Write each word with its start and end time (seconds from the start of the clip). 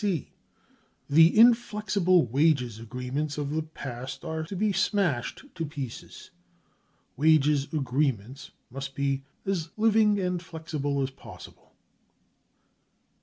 '"C. 0.01 0.31
The 1.11 1.29
cc 1.29 1.35
inflexible" 1.35 2.25
wages 2.25 2.79
agreements 2.79 3.37
of 3.37 3.51
the 3.51 3.61
past 3.61 4.25
are 4.25 4.41
to 4.45 4.55
be 4.55 4.73
smashed 4.73 5.45
to 5.53 5.63
pieces. 5.63 6.31
Wages 7.15 7.71
agreements 7.71 8.49
must 8.71 8.95
be" 8.95 9.21
as 9.45 9.69
living 9.77 10.19
and 10.19 10.41
flexible 10.41 11.03
as 11.03 11.11
possible." 11.11 11.73